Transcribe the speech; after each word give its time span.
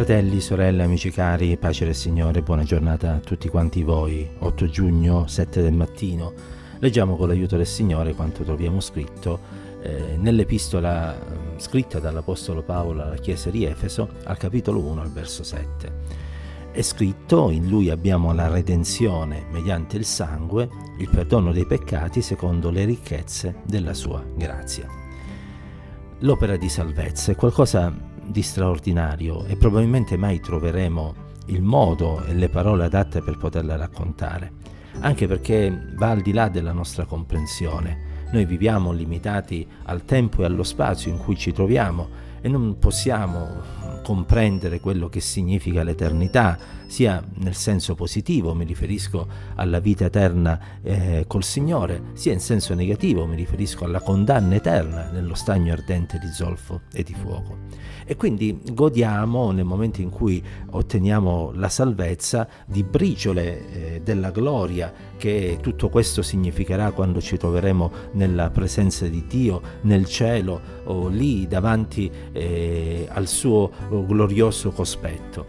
Fratelli, 0.00 0.40
sorelle, 0.40 0.82
amici 0.82 1.10
cari, 1.10 1.58
pace 1.58 1.84
del 1.84 1.94
Signore, 1.94 2.40
buona 2.40 2.62
giornata 2.62 3.16
a 3.16 3.18
tutti 3.18 3.48
quanti 3.48 3.82
voi. 3.82 4.26
8 4.38 4.66
giugno, 4.70 5.26
7 5.26 5.60
del 5.60 5.74
mattino. 5.74 6.32
Leggiamo 6.78 7.16
con 7.16 7.28
l'aiuto 7.28 7.58
del 7.58 7.66
Signore 7.66 8.14
quanto 8.14 8.42
troviamo 8.42 8.80
scritto 8.80 9.38
eh, 9.82 10.16
nell'epistola 10.16 11.14
mm, 11.14 11.58
scritta 11.58 11.98
dall'Apostolo 11.98 12.62
Paolo 12.62 13.02
alla 13.02 13.16
Chiesa 13.16 13.50
di 13.50 13.66
Efeso, 13.66 14.08
al 14.24 14.38
capitolo 14.38 14.80
1, 14.80 15.02
al 15.02 15.12
verso 15.12 15.42
7. 15.42 15.92
È 16.72 16.80
scritto, 16.80 17.50
in 17.50 17.68
lui 17.68 17.90
abbiamo 17.90 18.32
la 18.32 18.48
redenzione 18.48 19.44
mediante 19.50 19.98
il 19.98 20.06
sangue, 20.06 20.66
il 20.96 21.10
perdono 21.10 21.52
dei 21.52 21.66
peccati 21.66 22.22
secondo 22.22 22.70
le 22.70 22.86
ricchezze 22.86 23.56
della 23.66 23.92
sua 23.92 24.24
grazia. 24.34 24.88
L'opera 26.20 26.56
di 26.56 26.70
salvezza 26.70 27.32
è 27.32 27.36
qualcosa 27.36 28.09
di 28.30 28.42
straordinario 28.42 29.44
e 29.44 29.56
probabilmente 29.56 30.16
mai 30.16 30.40
troveremo 30.40 31.28
il 31.46 31.62
modo 31.62 32.24
e 32.24 32.34
le 32.34 32.48
parole 32.48 32.84
adatte 32.84 33.20
per 33.20 33.36
poterla 33.36 33.76
raccontare, 33.76 34.52
anche 35.00 35.26
perché 35.26 35.92
va 35.96 36.10
al 36.10 36.20
di 36.20 36.32
là 36.32 36.48
della 36.48 36.72
nostra 36.72 37.04
comprensione. 37.04 38.08
Noi 38.32 38.44
viviamo 38.44 38.92
limitati 38.92 39.66
al 39.84 40.04
tempo 40.04 40.42
e 40.42 40.44
allo 40.44 40.62
spazio 40.62 41.10
in 41.10 41.18
cui 41.18 41.36
ci 41.36 41.52
troviamo 41.52 42.08
e 42.40 42.48
non 42.48 42.78
possiamo 42.78 43.80
comprendere 44.02 44.80
quello 44.80 45.08
che 45.08 45.20
significa 45.20 45.82
l'eternità, 45.82 46.58
sia 46.86 47.22
nel 47.34 47.54
senso 47.54 47.94
positivo, 47.94 48.54
mi 48.54 48.64
riferisco 48.64 49.28
alla 49.54 49.78
vita 49.78 50.06
eterna 50.06 50.58
eh, 50.82 51.24
col 51.26 51.44
Signore, 51.44 52.02
sia 52.14 52.32
in 52.32 52.40
senso 52.40 52.74
negativo, 52.74 53.26
mi 53.26 53.36
riferisco 53.36 53.84
alla 53.84 54.00
condanna 54.00 54.56
eterna 54.56 55.10
nello 55.10 55.34
stagno 55.34 55.72
ardente 55.72 56.18
di 56.18 56.28
zolfo 56.32 56.82
e 56.92 57.02
di 57.02 57.14
fuoco. 57.14 57.58
E 58.04 58.16
quindi 58.16 58.60
godiamo 58.72 59.52
nel 59.52 59.64
momento 59.64 60.00
in 60.00 60.10
cui 60.10 60.42
otteniamo 60.70 61.52
la 61.54 61.68
salvezza 61.68 62.48
di 62.66 62.82
briciole 62.82 63.68
eh, 63.68 64.00
della 64.02 64.30
gloria 64.30 64.92
che 65.20 65.58
tutto 65.60 65.90
questo 65.90 66.22
significherà 66.22 66.92
quando 66.92 67.20
ci 67.20 67.36
troveremo 67.36 67.92
nella 68.12 68.48
presenza 68.48 69.06
di 69.06 69.26
Dio, 69.28 69.60
nel 69.82 70.06
cielo 70.06 70.60
o 70.84 71.08
lì 71.08 71.46
davanti 71.46 72.10
eh, 72.32 73.06
al 73.10 73.28
suo 73.28 73.70
glorioso 73.90 74.70
cospetto. 74.70 75.46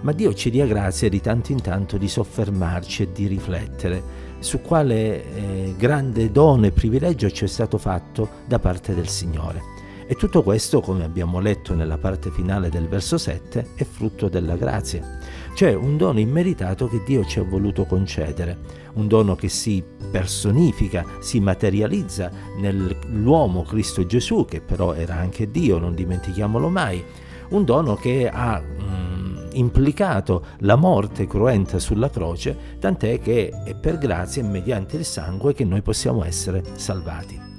Ma 0.00 0.10
Dio 0.10 0.34
ci 0.34 0.50
dia 0.50 0.66
grazia 0.66 1.08
di 1.08 1.20
tanto 1.20 1.52
in 1.52 1.62
tanto 1.62 1.96
di 1.98 2.08
soffermarci 2.08 3.04
e 3.04 3.12
di 3.12 3.28
riflettere 3.28 4.02
su 4.40 4.60
quale 4.60 5.22
eh, 5.22 5.74
grande 5.78 6.32
dono 6.32 6.66
e 6.66 6.72
privilegio 6.72 7.30
ci 7.30 7.44
è 7.44 7.48
stato 7.48 7.78
fatto 7.78 8.28
da 8.48 8.58
parte 8.58 8.92
del 8.92 9.06
Signore. 9.06 9.70
E 10.04 10.16
tutto 10.16 10.42
questo, 10.42 10.80
come 10.80 11.04
abbiamo 11.04 11.38
letto 11.38 11.74
nella 11.74 11.96
parte 11.96 12.30
finale 12.32 12.68
del 12.68 12.88
verso 12.88 13.16
7, 13.16 13.68
è 13.76 13.84
frutto 13.84 14.28
della 14.28 14.56
grazia, 14.56 15.20
cioè 15.54 15.74
un 15.74 15.96
dono 15.96 16.18
immeritato 16.20 16.88
che 16.88 17.02
Dio 17.04 17.24
ci 17.24 17.38
ha 17.38 17.42
voluto 17.42 17.84
concedere, 17.84 18.58
un 18.94 19.06
dono 19.06 19.34
che 19.34 19.48
si 19.48 19.82
personifica, 20.10 21.04
si 21.20 21.40
materializza 21.40 22.30
nell'uomo 22.58 23.62
Cristo 23.62 24.06
Gesù, 24.06 24.44
che 24.44 24.60
però 24.60 24.94
era 24.94 25.16
anche 25.16 25.50
Dio, 25.50 25.78
non 25.78 25.94
dimentichiamolo 25.94 26.68
mai, 26.68 27.02
un 27.50 27.64
dono 27.64 27.96
che 27.96 28.28
ha 28.28 28.60
mm, 28.60 29.50
implicato 29.52 30.44
la 30.60 30.76
morte 30.76 31.26
cruenta 31.26 31.78
sulla 31.78 32.10
croce, 32.10 32.56
tant'è 32.78 33.20
che 33.20 33.50
è 33.64 33.74
per 33.74 33.98
grazia 33.98 34.42
e 34.42 34.46
mediante 34.46 34.96
il 34.96 35.04
sangue 35.04 35.52
che 35.52 35.64
noi 35.64 35.82
possiamo 35.82 36.24
essere 36.24 36.62
salvati 36.74 37.51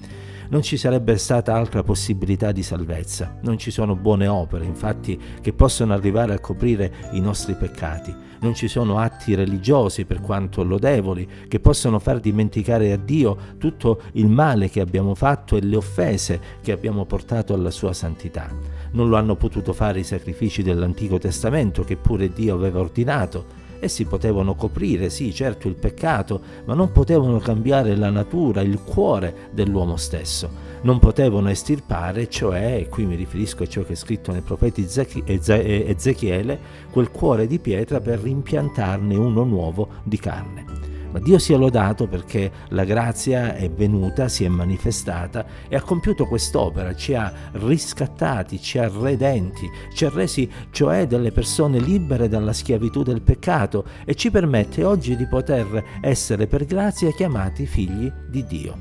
non 0.54 0.62
ci 0.62 0.78
sarebbe 0.78 1.18
stata 1.18 1.56
altra 1.56 1.82
possibilità 1.82 2.52
di 2.52 2.62
salvezza. 2.62 3.40
Non 3.42 3.58
ci 3.58 3.72
sono 3.72 3.96
buone 3.96 4.28
opere, 4.28 4.66
infatti, 4.66 5.20
che 5.42 5.52
possono 5.52 5.94
arrivare 5.94 6.36
a 6.36 6.40
coprire 6.40 7.10
i 7.14 7.20
nostri 7.20 7.56
peccati. 7.56 8.14
Non 8.42 8.54
ci 8.54 8.68
sono 8.68 9.00
atti 9.00 9.34
religiosi, 9.34 10.06
per 10.06 10.22
quanto 10.22 10.64
lodevoli, 10.64 11.28
che 11.48 11.60
possono 11.60 11.98
far 11.98 12.20
dimenticare 12.20 12.92
a 12.92 12.98
Dio 12.98 13.36
tutto 13.58 14.04
il 14.12 14.28
male 14.28 14.70
che 14.70 14.80
abbiamo 14.80 15.16
fatto 15.16 15.58
e 15.58 15.62
le 15.64 15.76
offese 15.76 16.40
che 16.62 16.72
abbiamo 16.72 17.06
portato 17.06 17.56
alla 17.56 17.72
sua 17.72 17.94
santità. 17.94 18.48
Non 18.92 19.10
lo 19.10 19.16
hanno 19.16 19.36
potuto 19.36 19.74
fare 19.74 20.02
i 20.02 20.04
sacrifici 20.04 20.62
dell'Antico 20.62 21.18
Testamento, 21.18 21.82
che 21.84 21.98
pure 21.98 22.30
Dio 22.30 22.54
aveva 22.54 22.80
ordinato 22.80 23.62
Essi 23.84 24.06
potevano 24.06 24.56
coprire, 24.56 25.10
sì, 25.10 25.34
certo, 25.34 25.68
il 25.68 25.76
peccato, 25.76 26.40
ma 26.64 26.74
non 26.74 26.94
potevano 26.94 27.40
cambiare 27.40 27.98
la 27.98 28.10
natura, 28.10 28.62
il 28.62 28.80
cuore 28.82 29.50
dell'uomo 29.52 29.98
stesso. 29.98 30.50
Non 30.84 31.00
potevano 31.00 31.50
estirpare, 31.50 32.30
cioè, 32.30 32.78
e 32.78 32.88
qui 32.88 33.06
mi 33.06 33.16
riferisco 33.16 33.64
a 33.64 33.68
ciò 33.68 33.84
che 33.84 33.92
è 33.92 33.96
scritto 33.98 34.32
nei 34.32 34.40
profeti 34.40 34.88
Ezechiele, 35.26 36.60
quel 36.92 37.12
cuore 37.12 37.46
di 37.46 37.60
pietra 37.60 38.00
per 38.00 38.20
rimpiantarne 38.22 39.18
uno 39.18 39.44
nuovo 39.44 39.90
di 40.04 40.18
carne. 40.18 40.83
Ma 41.14 41.20
Dio 41.20 41.38
sia 41.38 41.58
lodato 41.58 42.08
perché 42.08 42.52
la 42.70 42.84
grazia 42.84 43.54
è 43.54 43.70
venuta, 43.70 44.28
si 44.28 44.46
è 44.46 44.48
manifestata 44.48 45.46
e 45.68 45.76
ha 45.76 45.82
compiuto 45.84 46.26
quest'opera, 46.26 46.96
ci 46.96 47.14
ha 47.14 47.32
riscattati, 47.52 48.60
ci 48.60 48.80
ha 48.80 48.90
redenti, 48.92 49.70
ci 49.94 50.06
ha 50.06 50.10
resi 50.12 50.50
cioè 50.72 51.06
delle 51.06 51.32
persone 51.32 51.78
libere 51.78 52.28
dalla 52.28 52.52
schiavitù 52.52 53.04
del 53.04 53.22
peccato 53.22 53.86
e 54.06 54.16
ci 54.16 54.32
permette 54.32 54.84
oggi 54.84 55.16
di 55.16 55.28
poter 55.28 55.84
essere 56.02 56.48
per 56.48 56.66
grazia 56.66 57.12
chiamati 57.12 57.68
figli 57.68 58.12
di 58.28 58.44
Dio. 58.48 58.78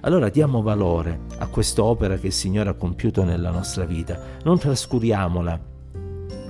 Allora 0.00 0.30
diamo 0.30 0.62
valore 0.62 1.26
a 1.38 1.46
quest'opera 1.46 2.16
che 2.16 2.26
il 2.26 2.32
Signore 2.32 2.70
ha 2.70 2.74
compiuto 2.74 3.22
nella 3.22 3.50
nostra 3.50 3.84
vita, 3.84 4.20
non 4.42 4.58
trascuriamola 4.58 5.76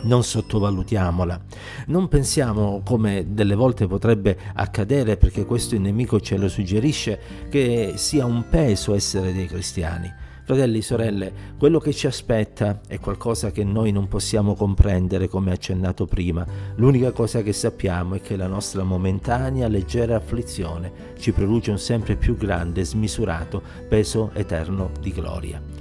non 0.02 0.22
sottovalutiamola, 0.22 1.40
non 1.86 2.08
pensiamo 2.08 2.82
come 2.84 3.26
delle 3.28 3.54
volte 3.54 3.86
potrebbe 3.86 4.36
accadere 4.54 5.16
perché 5.16 5.44
questo 5.44 5.74
il 5.74 5.80
nemico 5.80 6.20
ce 6.20 6.36
lo 6.36 6.48
suggerisce 6.48 7.20
che 7.48 7.94
sia 7.96 8.24
un 8.24 8.48
peso 8.48 8.94
essere 8.94 9.32
dei 9.32 9.46
cristiani. 9.46 10.26
Fratelli, 10.48 10.80
sorelle, 10.80 11.30
quello 11.58 11.78
che 11.78 11.92
ci 11.92 12.06
aspetta 12.06 12.80
è 12.88 12.98
qualcosa 12.98 13.50
che 13.50 13.64
noi 13.64 13.92
non 13.92 14.08
possiamo 14.08 14.54
comprendere 14.54 15.28
come 15.28 15.52
accennato 15.52 16.06
prima. 16.06 16.46
L'unica 16.76 17.12
cosa 17.12 17.42
che 17.42 17.52
sappiamo 17.52 18.14
è 18.14 18.22
che 18.22 18.34
la 18.34 18.46
nostra 18.46 18.82
momentanea, 18.82 19.68
leggera 19.68 20.16
afflizione 20.16 20.90
ci 21.18 21.32
produce 21.32 21.70
un 21.70 21.78
sempre 21.78 22.16
più 22.16 22.34
grande, 22.34 22.82
smisurato 22.82 23.60
peso 23.90 24.30
eterno 24.32 24.90
di 24.98 25.12
gloria. 25.12 25.77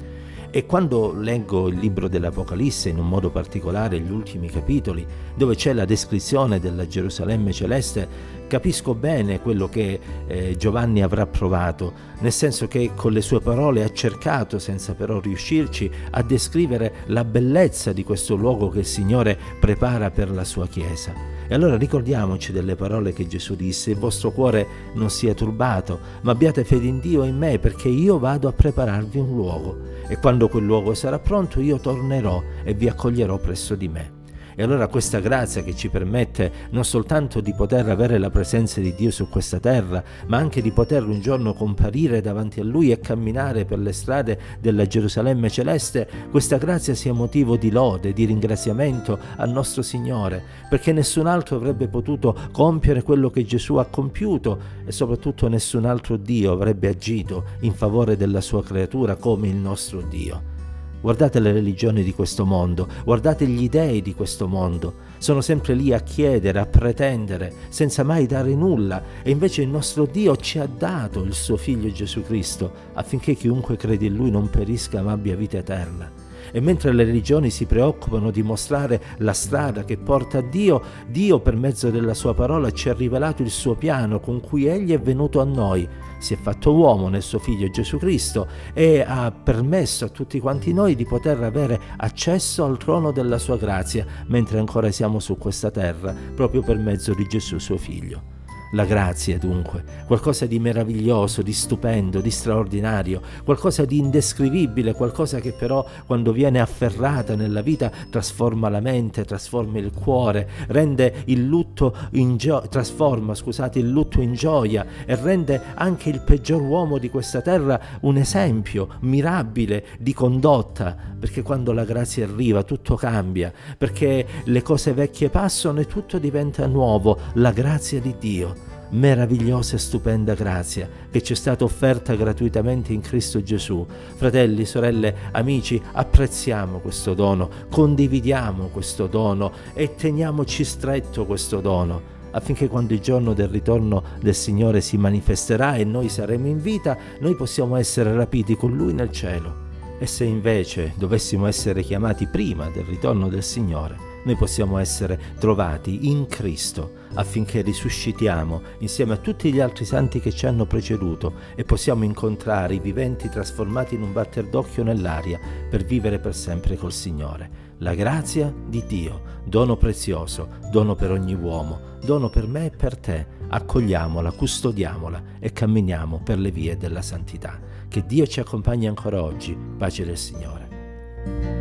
E 0.50 0.66
quando 0.66 1.14
leggo 1.14 1.68
il 1.68 1.78
libro 1.78 2.08
dell'Apocalisse, 2.08 2.90
in 2.90 3.00
un 3.00 3.08
modo 3.08 3.30
particolare 3.30 4.00
gli 4.00 4.10
ultimi 4.10 4.50
capitoli, 4.50 5.06
dove 5.36 5.56
c'è 5.56 5.74
la 5.74 5.86
descrizione 5.86 6.60
della 6.60 6.88
Gerusalemme 6.88 7.52
celeste, 7.52 8.08
capisco 8.48 8.96
bene 8.96 9.42
quello 9.42 9.68
che 9.68 10.00
eh, 10.26 10.56
Giovanni 10.58 11.04
avrà 11.04 11.28
provato, 11.28 11.94
nel 12.20 12.32
senso 12.32 12.68
che 12.68 12.92
con 12.96 13.12
le 13.12 13.22
sue 13.22 13.42
parole 13.42 13.84
ha 13.84 13.92
cercato, 13.92 14.58
senza 14.58 14.94
però 14.94 15.20
riuscirci, 15.20 15.92
a 16.12 16.24
descrivere 16.24 16.94
la 17.08 17.26
bellezza 17.26 17.92
di 17.92 18.04
questo 18.04 18.36
luogo 18.36 18.70
che 18.70 18.80
il 18.80 18.86
Signore 18.86 19.38
prepara 19.60 20.12
per 20.12 20.32
la 20.32 20.46
sua 20.46 20.68
Chiesa. 20.68 21.37
E 21.48 21.54
allora 21.54 21.78
ricordiamoci 21.78 22.52
delle 22.52 22.76
parole 22.76 23.14
che 23.14 23.28
Gesù 23.28 23.56
disse, 23.56 23.92
il 23.92 23.98
vostro 23.98 24.32
cuore 24.32 24.68
non 24.94 25.10
sia 25.10 25.34
turbato, 25.34 26.00
ma 26.22 26.32
abbiate 26.32 26.64
fede 26.64 26.88
in 26.88 27.00
Dio 27.00 27.24
e 27.24 27.28
in 27.28 27.38
me, 27.38 27.58
perché 27.60 27.88
io 27.88 28.20
vado 28.20 28.48
a 28.48 28.54
prepararvi 28.54 29.20
un 29.20 29.36
luogo, 29.36 29.78
e 30.08 30.18
quando 30.18 30.50
quel 30.50 30.66
luogo 30.66 30.94
sarà 30.94 31.20
pronto 31.20 31.62
io 31.62 31.80
tornerò 31.80 32.44
e 32.64 32.74
vi 32.74 32.88
accoglierò 32.88 33.38
presso 33.38 33.76
di 33.76 33.88
me. 33.88 34.17
E 34.60 34.64
allora 34.64 34.88
questa 34.88 35.20
grazia 35.20 35.62
che 35.62 35.76
ci 35.76 35.88
permette 35.88 36.52
non 36.72 36.84
soltanto 36.84 37.42
di 37.42 37.54
poter 37.54 37.88
avere 37.90 38.18
la 38.18 38.32
presenza 38.32 38.82
di 38.82 38.96
Dio 38.96 39.12
su 39.12 39.30
questa 39.30 39.60
terra, 39.60 40.04
ma 40.26 40.38
anche 40.38 40.64
di 40.64 40.72
poter 40.72 41.04
un 41.04 41.22
giorno 41.22 41.54
comparire 41.54 42.22
davanti 42.22 42.60
a 42.60 42.64
Lui 42.64 42.90
e 42.90 43.00
camminare 43.00 43.66
per 43.66 43.78
le 43.78 43.94
strade 43.94 44.40
della 44.60 44.88
Gerusalemme 44.88 45.52
celeste, 45.52 46.10
questa 46.32 46.58
grazia 46.58 46.96
sia 46.96 47.14
motivo 47.14 47.56
di 47.56 47.70
lode, 47.70 48.14
di 48.14 48.26
ringraziamento 48.26 49.20
al 49.36 49.52
nostro 49.52 49.84
Signore, 49.84 50.42
perché 50.68 50.92
nessun 50.92 51.28
altro 51.28 51.56
avrebbe 51.56 51.88
potuto 51.88 52.36
compiere 52.52 53.04
quello 53.04 53.30
che 53.30 53.46
Gesù 53.46 53.76
ha 53.76 53.86
compiuto 53.86 54.60
e 54.84 54.92
soprattutto 54.92 55.48
nessun 55.48 55.86
altro 55.86 56.18
Dio 56.18 56.52
avrebbe 56.52 56.88
agito 56.88 57.44
in 57.60 57.74
favore 57.76 58.18
della 58.18 58.42
sua 58.42 58.64
creatura 58.64 59.18
come 59.18 59.50
il 59.50 59.56
nostro 59.56 60.02
Dio. 60.02 60.57
Guardate 61.00 61.40
le 61.40 61.52
religioni 61.52 62.04
di 62.04 62.14
questo 62.14 62.46
mondo, 62.46 62.88
guardate 63.04 63.48
gli 63.48 63.70
dei 63.70 64.02
di 64.02 64.14
questo 64.14 64.48
mondo. 64.48 65.06
Sono 65.20 65.42
sempre 65.42 65.74
lì 65.74 65.94
a 65.94 66.00
chiedere, 66.00 66.60
a 66.60 66.66
pretendere, 66.66 67.54
senza 67.70 68.04
mai 68.04 68.26
dare 68.26 68.54
nulla. 68.56 69.02
E 69.24 69.32
invece 69.32 69.62
il 69.62 69.70
nostro 69.70 70.06
Dio 70.06 70.36
ci 70.38 70.60
ha 70.60 70.68
dato 70.68 71.24
il 71.24 71.34
suo 71.34 71.58
Figlio 71.58 71.92
Gesù 71.92 72.24
Cristo 72.24 72.72
affinché 72.94 73.36
chiunque 73.36 73.78
crede 73.78 74.06
in 74.06 74.16
Lui 74.16 74.32
non 74.32 74.50
perisca 74.50 75.02
ma 75.02 75.12
abbia 75.12 75.36
vita 75.36 75.58
eterna. 75.58 76.27
E 76.52 76.60
mentre 76.60 76.94
le 76.94 77.04
religioni 77.04 77.50
si 77.50 77.66
preoccupano 77.66 78.32
di 78.32 78.44
mostrare 78.44 79.02
la 79.18 79.34
strada 79.34 79.84
che 79.84 79.98
porta 79.98 80.40
a 80.40 80.42
Dio, 80.42 80.82
Dio 81.08 81.40
per 81.40 81.56
mezzo 81.56 81.90
della 81.90 82.14
sua 82.14 82.34
parola 82.34 82.72
ci 82.72 82.90
ha 82.90 82.94
rivelato 82.94 83.42
il 83.42 83.50
suo 83.50 83.76
piano 83.76 84.20
con 84.20 84.40
cui 84.40 84.66
Egli 84.68 84.94
è 84.94 85.00
venuto 85.00 85.42
a 85.42 85.46
noi, 85.46 85.88
si 86.20 86.34
è 86.34 86.38
fatto 86.38 86.74
uomo 86.74 87.10
nel 87.10 87.22
suo 87.22 87.40
figlio 87.40 87.70
Gesù 87.70 87.98
Cristo 87.98 88.48
e 88.74 89.04
ha 89.06 89.32
permesso 89.32 90.06
a 90.06 90.10
tutti 90.10 90.40
quanti 90.40 90.74
noi 90.74 90.96
di 90.96 91.06
poter 91.06 91.42
avere 91.44 91.80
accesso 91.98 92.64
al 92.64 92.78
trono 92.78 93.12
della 93.12 93.38
sua 93.38 93.58
grazia 93.58 94.06
mentre 94.28 94.60
ancora 94.60 94.92
siamo 94.92 95.20
su 95.20 95.38
questa 95.38 95.72
terra, 95.72 96.16
proprio 96.36 96.62
per 96.62 96.78
mezzo 96.78 97.14
di 97.14 97.28
Gesù 97.28 97.58
suo 97.58 97.78
figlio. 97.78 98.37
La 98.72 98.84
grazia 98.84 99.38
dunque, 99.38 99.82
qualcosa 100.08 100.46
di 100.46 100.60
meraviglioso, 100.60 101.42
di 101.42 101.54
stupendo, 101.54 102.20
di 102.20 102.30
straordinario, 102.30 103.22
qualcosa 103.46 103.86
di 103.86 103.98
indescrivibile, 103.98 104.94
qualcosa 104.94 105.40
che 105.40 105.54
però 105.54 105.86
quando 106.06 106.34
viene 106.34 106.60
afferrata 106.60 107.36
nella 107.36 107.62
vita 107.62 107.90
trasforma 108.10 108.68
la 108.68 108.82
mente, 108.82 109.24
trasforma 109.24 109.78
il 109.80 109.92
cuore, 109.94 110.50
rende 110.68 111.24
il 111.28 111.46
lutto 111.46 111.96
in 112.12 112.36
gio- 112.36 112.68
trasforma, 112.70 113.34
scusate, 113.36 113.80
il 113.80 113.90
lutto 113.90 114.20
in 114.20 114.34
gioia 114.34 114.86
e 115.06 115.16
rende 115.16 115.62
anche 115.76 116.10
il 116.10 116.20
peggior 116.20 116.62
uomo 116.62 116.98
di 116.98 117.10
questa 117.10 117.40
terra 117.40 117.80
un 118.02 118.18
esempio 118.18 118.90
mirabile 119.02 119.86
di 119.98 120.14
condotta, 120.14 120.94
perché 121.18 121.42
quando 121.42 121.72
la 121.72 121.86
grazia 121.86 122.26
arriva 122.26 122.64
tutto 122.64 122.96
cambia, 122.96 123.54
perché 123.78 124.28
le 124.44 124.62
cose 124.62 124.92
vecchie 124.92 125.30
passano 125.30 125.80
e 125.80 125.86
tutto 125.86 126.18
diventa 126.20 126.68
nuovo, 126.68 127.18
la 127.36 127.52
grazia 127.52 128.02
di 128.02 128.14
Dio 128.20 128.67
meravigliosa 128.90 129.76
e 129.76 129.80
stupenda 129.80 130.34
grazia 130.34 130.90
che 131.10 131.22
ci 131.22 131.34
è 131.34 131.36
stata 131.36 131.64
offerta 131.64 132.16
gratuitamente 132.16 132.94
in 132.94 133.02
Cristo 133.02 133.42
Gesù. 133.42 133.86
Fratelli, 134.16 134.66
sorelle, 134.66 135.16
amici, 135.32 135.82
apprezziamo 135.92 136.80
questo 136.80 137.14
dono, 137.14 137.50
condividiamo 137.70 138.68
questo 138.68 139.08
dono 139.08 139.52
e 139.74 139.96
teniamoci 139.96 140.64
stretto 140.64 141.26
questo 141.26 141.60
dono 141.60 142.16
affinché 142.32 142.68
quando 142.68 142.94
il 142.94 143.00
giorno 143.00 143.34
del 143.34 143.48
ritorno 143.48 144.04
del 144.20 144.36
Signore 144.36 144.82
si 144.82 144.98
manifesterà 144.98 145.76
e 145.76 145.84
noi 145.84 146.08
saremo 146.08 146.48
in 146.48 146.62
vita, 146.62 146.96
noi 147.20 147.36
possiamo 147.36 147.76
essere 147.78 148.14
rapiti 148.14 148.56
con 148.56 148.76
Lui 148.76 148.94
nel 148.94 149.12
cielo. 149.12 149.66
E 149.98 150.06
se 150.06 150.26
invece 150.26 150.94
dovessimo 150.96 151.48
essere 151.48 151.82
chiamati 151.82 152.28
prima 152.28 152.70
del 152.70 152.84
ritorno 152.84 153.28
del 153.30 153.42
Signore, 153.42 154.17
noi 154.28 154.36
possiamo 154.36 154.78
essere 154.78 155.18
trovati 155.40 156.10
in 156.10 156.28
Cristo 156.28 157.06
affinché 157.14 157.62
risuscitiamo 157.62 158.62
insieme 158.80 159.14
a 159.14 159.18
tutti 159.18 159.52
gli 159.52 159.62
altri 159.62 159.86
santi 159.86 160.20
che 160.20 160.34
ci 160.34 160.46
hanno 160.46 160.66
preceduto 160.66 161.34
e 161.56 161.64
possiamo 161.64 162.04
incontrare 162.04 162.76
i 162.76 162.80
viventi 162.80 163.30
trasformati 163.30 163.96
in 163.96 164.02
un 164.02 164.12
batter 164.12 164.50
d'occhio 164.50 164.84
nell'aria 164.84 165.40
per 165.70 165.86
vivere 165.86 166.20
per 166.20 166.36
sempre 166.36 166.76
col 166.76 166.92
Signore. 166.92 167.66
La 167.78 167.96
grazia 167.96 168.54
di 168.68 168.84
Dio, 168.86 169.22
dono 169.46 169.78
prezioso, 169.78 170.50
dono 170.72 170.96
per 170.96 171.12
ogni 171.12 171.34
uomo, 171.34 171.80
dono 172.04 172.30
per 172.30 172.48
me 172.48 172.66
e 172.66 172.72
per 172.72 172.98
te. 172.98 173.26
Accogliamola, 173.48 174.32
custodiamola 174.32 175.24
e 175.40 175.54
camminiamo 175.54 176.20
per 176.22 176.38
le 176.38 176.52
vie 176.52 176.76
della 176.76 177.02
santità. 177.02 177.58
Che 177.88 178.06
Dio 178.06 178.28
ci 178.28 178.42
accompagni 178.42 178.88
ancora 178.88 179.24
oggi. 179.24 179.58
Pace 179.78 180.04
del 180.04 180.18
Signore. 180.18 181.57